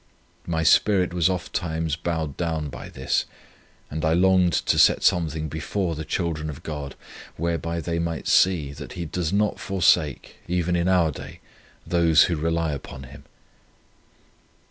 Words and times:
My 0.47 0.63
spirit 0.63 1.13
was 1.13 1.29
ofttimes 1.29 1.95
bowed 1.95 2.35
down 2.35 2.69
by 2.69 2.89
this, 2.89 3.25
and 3.91 4.03
I 4.03 4.13
longed 4.13 4.53
to 4.53 4.79
set 4.79 5.03
something 5.03 5.47
before 5.47 5.93
the 5.93 6.03
children 6.03 6.49
of 6.49 6.63
God, 6.63 6.95
whereby 7.37 7.81
they 7.81 7.99
might 7.99 8.27
see, 8.27 8.71
that 8.71 8.93
He 8.93 9.05
does 9.05 9.31
not 9.31 9.59
forsake, 9.59 10.37
even 10.47 10.75
in 10.75 10.87
our 10.87 11.11
day, 11.11 11.39
those 11.85 12.23
who 12.23 12.35
rely 12.35 12.71
upon 12.71 13.03
Him. 13.13 13.25